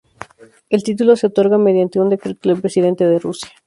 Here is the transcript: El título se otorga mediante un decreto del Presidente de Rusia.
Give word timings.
El 0.71 0.81
título 0.81 1.15
se 1.15 1.27
otorga 1.27 1.59
mediante 1.59 1.99
un 1.99 2.09
decreto 2.09 2.49
del 2.49 2.59
Presidente 2.59 3.05
de 3.05 3.19
Rusia. 3.19 3.51